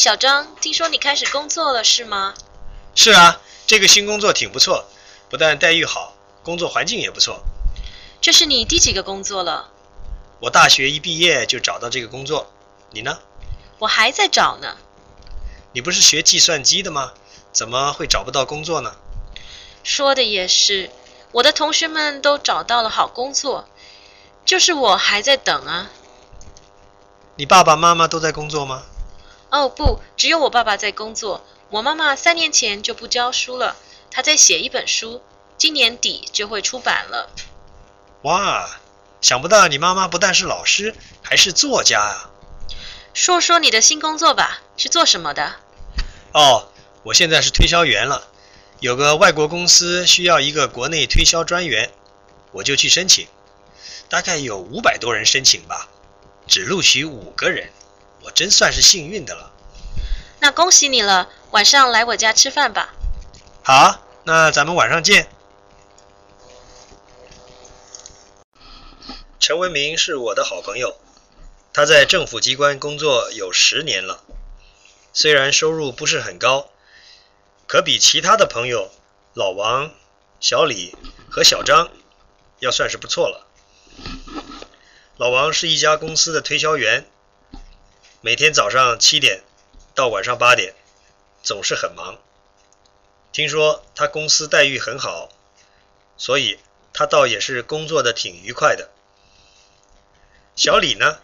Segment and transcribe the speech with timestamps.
[0.00, 2.32] 小张，听说你开始工作了是吗？
[2.94, 4.86] 是啊，这个新工作挺不错，
[5.28, 7.42] 不但待遇好，工作环境也不错。
[8.18, 9.68] 这是你第几个工作了？
[10.40, 12.50] 我大学一毕业就找到这个工作，
[12.92, 13.18] 你呢？
[13.78, 14.78] 我还在找呢。
[15.74, 17.12] 你不是学计算机的吗？
[17.52, 18.94] 怎么会找不到工作呢？
[19.84, 20.90] 说的也是，
[21.32, 23.68] 我的同学们都找到了好工作，
[24.46, 25.90] 就是我还在等啊。
[27.36, 28.84] 你爸爸妈妈都在工作吗？
[29.50, 31.44] 哦不，只有我爸爸在工作。
[31.70, 33.76] 我妈妈三年前就不教书了，
[34.10, 35.22] 她在写一本书，
[35.56, 37.30] 今年底就会出版了。
[38.22, 38.68] 哇，
[39.20, 42.30] 想不到你妈妈不但是老师，还是作家啊！
[43.12, 45.56] 说说你的新工作吧，是做什么的？
[46.32, 46.68] 哦，
[47.02, 48.28] 我现在是推销员了，
[48.78, 51.90] 有个外国公司需要一个国内推销专员，
[52.52, 53.26] 我就去申请，
[54.08, 55.88] 大概有五百多人申请吧，
[56.46, 57.70] 只录取五个人，
[58.22, 59.52] 我真算是幸运的了。
[60.40, 62.94] 那恭喜你了，晚上来我家吃饭吧。
[63.62, 65.28] 好，那咱们晚上见。
[69.38, 70.96] 陈文明是我的好朋友，
[71.72, 74.22] 他在政府机关工作有十年了，
[75.12, 76.70] 虽然收入不是很高，
[77.66, 78.90] 可比其他的朋友
[79.34, 79.90] 老王、
[80.38, 80.94] 小李
[81.30, 81.90] 和小张
[82.60, 83.46] 要算是不错了。
[85.16, 87.10] 老王是一家公司的推销员，
[88.22, 89.42] 每天早上七点。
[89.94, 90.74] 到晚上八点，
[91.42, 92.18] 总是很忙。
[93.32, 95.28] 听说他公司待遇很好，
[96.16, 96.58] 所以
[96.92, 98.90] 他倒也是工作的挺愉快的。
[100.54, 101.18] 小李呢，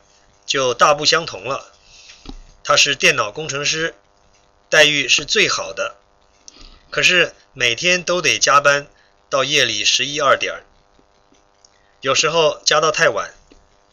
[0.47, 1.73] 就大不相同了。
[2.65, 3.95] 他是电脑工程师，
[4.69, 5.97] 待遇是最好的，
[6.91, 8.87] 可是每天都得加班
[9.31, 10.65] 到夜里十一二点，
[12.01, 13.33] 有时候加到太晚，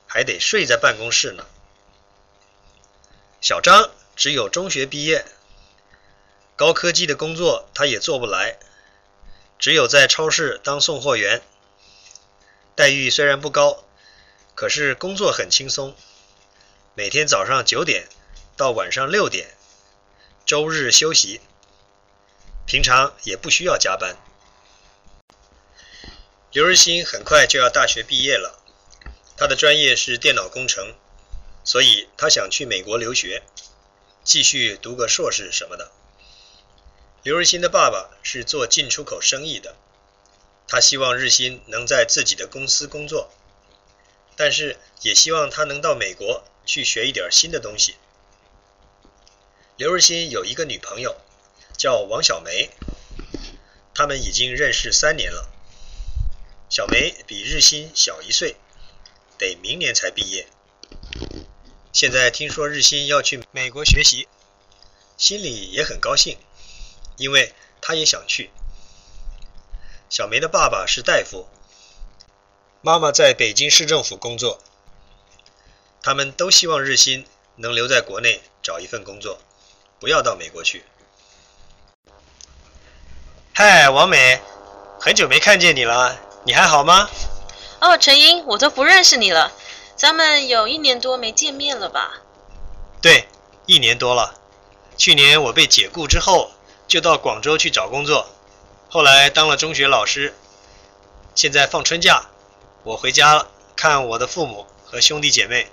[0.07, 1.45] 还得睡在办公室呢。
[3.43, 3.91] 小张。
[4.15, 5.25] 只有中学毕业，
[6.55, 8.57] 高科技的工作他也做不来，
[9.57, 11.41] 只有在超市当送货员。
[12.75, 13.83] 待遇虽然不高，
[14.53, 15.95] 可是工作很轻松，
[16.93, 18.07] 每天早上九点
[18.55, 19.57] 到晚上六点，
[20.45, 21.41] 周日休息，
[22.67, 24.15] 平常也不需要加班。
[26.51, 28.61] 刘日新很快就要大学毕业了，
[29.35, 30.93] 他的专业是电脑工程，
[31.63, 33.43] 所以他想去美国留学。
[34.23, 35.91] 继续读个硕士什么的。
[37.23, 39.75] 刘日新的爸爸是做进出口生意的，
[40.65, 43.29] 他希望日新能在自己的公司工作，
[44.37, 47.95] 但是也希望他能到美国去学一点新的东西。
[49.75, 51.17] 刘日新有一个女朋友，
[51.77, 52.69] 叫王小梅，
[53.93, 55.49] 他们已经认识三年了。
[56.69, 58.55] 小梅比日新小一岁，
[59.37, 60.47] 得明年才毕业。
[61.93, 64.27] 现在听说日新要去美国学习，
[65.15, 66.39] 心里也很高兴，
[67.17, 68.49] 因为他也想去。
[70.09, 71.47] 小梅的爸爸是大夫，
[72.81, 74.59] 妈妈在北京市政府工作，
[76.01, 77.27] 他们都希望日新
[77.57, 79.37] 能留在国内找一份工作，
[79.99, 80.83] 不要到美国去。
[83.53, 84.41] 嗨，王美，
[84.99, 87.07] 很久没看见你了，你还好吗？
[87.81, 89.51] 哦，陈英，我都不认识你了。
[89.95, 92.21] 咱们有一年多没见面了吧？
[93.01, 93.27] 对，
[93.65, 94.39] 一年多了。
[94.97, 96.51] 去年我被解雇之后，
[96.87, 98.27] 就到广州去找工作，
[98.89, 100.33] 后来当了中学老师。
[101.35, 102.25] 现在放春假，
[102.83, 105.67] 我回家了，看我的父母和兄弟姐妹。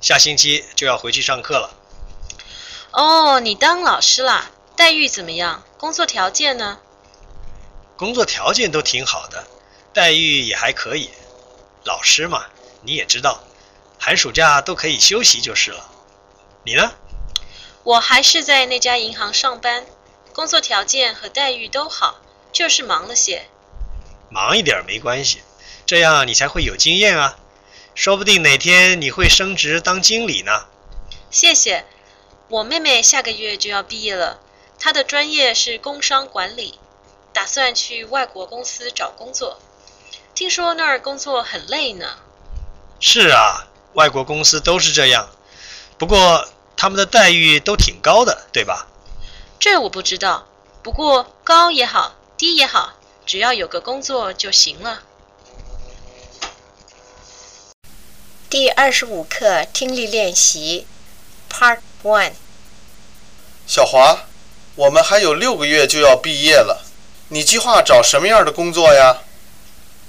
[0.00, 1.70] 下星期就要回去上课了。
[2.92, 4.50] 哦，你当老师啦？
[4.76, 5.62] 待遇怎么样？
[5.76, 6.78] 工作条件呢？
[7.96, 9.44] 工作条件都挺好的，
[9.92, 11.10] 待遇也还可以。
[11.84, 12.46] 老师嘛。
[12.82, 13.42] 你也知道，
[13.98, 15.90] 寒暑假都可以休息就是了。
[16.64, 16.92] 你呢？
[17.82, 19.86] 我还是在那家银行上班，
[20.34, 22.20] 工作条件和待遇都好，
[22.52, 23.46] 就是忙了些。
[24.28, 25.42] 忙一点没关系，
[25.86, 27.38] 这样你才会有经验啊。
[27.94, 30.66] 说不定哪天你会升职当经理呢。
[31.30, 31.84] 谢谢。
[32.48, 34.40] 我妹妹下个月就要毕业了，
[34.78, 36.78] 她的专业是工商管理，
[37.32, 39.58] 打算去外国公司找工作。
[40.34, 42.18] 听说那儿工作很累呢。
[43.02, 45.26] 是啊，外国公司都是这样，
[45.96, 48.86] 不过他们的待遇都挺高的，对吧？
[49.58, 50.46] 这我不知道，
[50.82, 52.92] 不过高也好，低也好，
[53.24, 55.00] 只要有个工作就行了。
[58.50, 60.86] 第二十五课听力练习
[61.50, 62.32] ，Part One。
[63.66, 64.24] 小华，
[64.74, 66.84] 我们还有六个月就要毕业了，
[67.28, 69.22] 你计划找什么样的工作呀？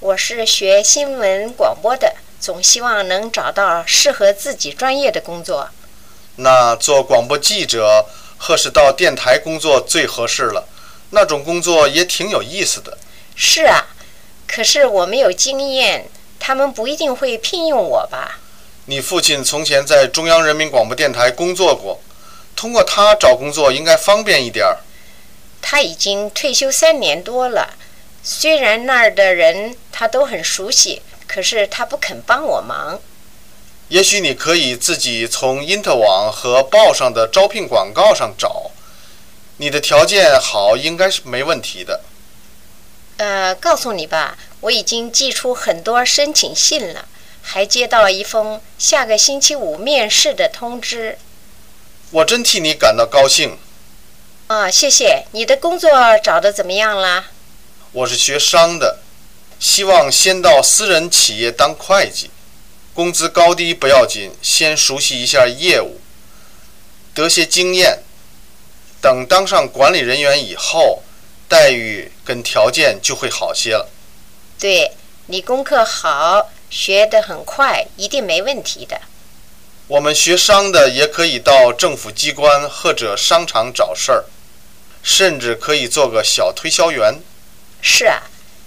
[0.00, 2.16] 我是学新闻广播的。
[2.42, 5.70] 总希望能找到适合自己专业的工作。
[6.34, 8.04] 那做广播记者
[8.36, 10.66] 或是到电台工作最合适了。
[11.10, 12.98] 那种工作也挺有意思的。
[13.36, 13.86] 是啊，
[14.48, 16.08] 可是我没有经验，
[16.40, 18.40] 他们不一定会聘用我吧？
[18.86, 22.00] 你父亲从前在中央人民广播电台工作过，
[22.56, 24.78] 通过他找工作应该方便一点儿。
[25.60, 27.74] 他已经退休三年多了，
[28.24, 33.00] 虽然那儿的人他都很熟悉，可是他不肯帮我忙。
[33.88, 38.70] 也许你可以自己从因特网和报上的招聘广告上找。
[39.56, 42.02] 你的条件好，应该是没问题的。
[43.16, 47.06] 呃，告诉你吧，我已经寄出很多申请信了，
[47.42, 51.16] 还接到一封下个星期五面试的通知。
[52.10, 53.56] 我真替你感到高兴。
[54.48, 55.24] 啊，谢谢。
[55.32, 55.90] 你的工作
[56.22, 57.26] 找的怎么样了？
[57.92, 58.98] 我是学商的，
[59.62, 62.30] 希望先到私人企业当会计，
[62.92, 66.00] 工资高低不要紧，先熟悉一下业务，
[67.14, 68.00] 得些经验。
[69.00, 71.04] 等当上管理人员以后，
[71.48, 73.88] 待遇跟条件就会好些了。
[74.58, 74.90] 对
[75.26, 79.00] 你功课好，学得很快，一定没问题的。
[79.86, 84.24] 我们学商的也可以到政府机关或者商场找事儿，
[85.04, 87.20] 甚至可以做个小推销员。
[87.80, 88.22] 是啊，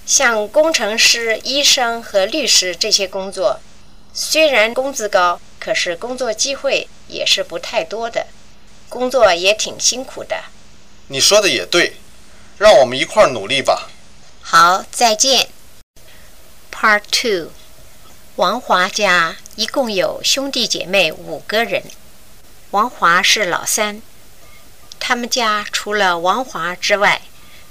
[0.05, 3.59] 像工程师、医生和律师这些工作，
[4.13, 8.27] 虽然工资高，可是工作机会也是不太多的。
[8.87, 10.43] 工作也挺辛苦的。
[11.07, 11.97] 你说的也对，
[12.59, 13.89] 让我们一块儿努力吧。
[14.41, 15.49] 好，再见。
[16.71, 17.51] Part Two，
[18.35, 21.83] 王华家一共有兄弟姐妹五个人，
[22.69, 24.03] 王华是老三。
[24.99, 27.23] 他们家除了王华之外，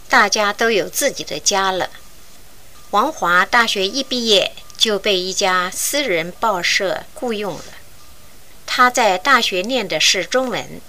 [0.08, 1.90] 大家都有自己的家了。
[2.94, 7.64] 王华大学一毕业就被一家私人报社雇佣了。
[8.66, 10.80] 他在大学念的是中文。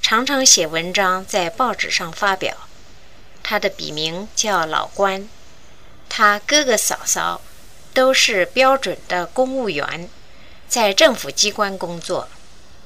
[0.00, 2.56] 常常写文章在报纸上发表，
[3.42, 5.28] 他的笔名叫老关。
[6.08, 7.42] 他哥哥嫂嫂
[7.92, 10.08] 都是标准的公务员，
[10.66, 12.30] 在政府机关工作。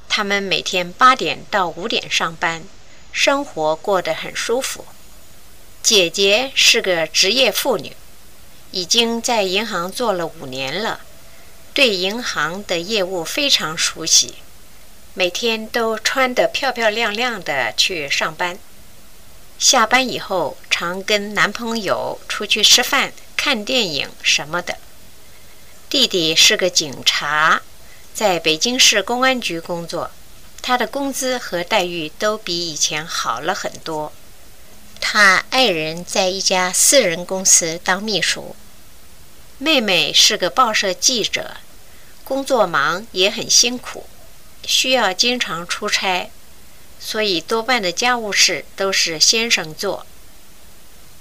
[0.08, 2.64] 他们每天八点到五点上班，
[3.12, 4.84] 生活过得很舒服。
[5.80, 7.96] 姐姐是个职业妇女，
[8.74, 10.98] 已经在银行做了五年了，
[11.72, 14.34] 对银行的业务非常熟悉。
[15.14, 18.58] 每天都穿得漂漂亮亮的去上班，
[19.60, 24.76] 下班以后常跟男朋友出去吃饭、看电影什么的。
[25.88, 27.62] 弟弟是个警察，
[28.12, 30.10] 在北京市公安局工作，
[30.60, 34.12] 他的工资和待遇都比以前好了很多。
[35.00, 38.56] 他爱人在一家私人公司当秘书。
[39.58, 41.58] 妹妹是个报社记者，
[42.24, 44.06] 工作忙也很辛苦。
[44.66, 46.30] 需要经常出差，
[46.98, 50.06] 所以多半的家务事都是先生做。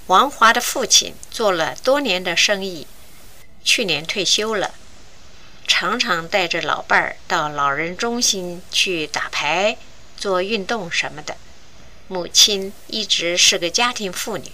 [0.06, 2.86] 王华的父亲做了多年的生意，
[3.62, 4.74] 去年退休了，
[5.66, 9.76] 常常带着老伴儿到老人中心去打牌、
[10.16, 11.36] 做运动什么的。
[12.08, 14.50] 母亲一直是个家庭妇女，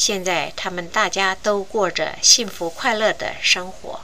[0.00, 4.00] 现在他们大家都过着幸福快乐的生活。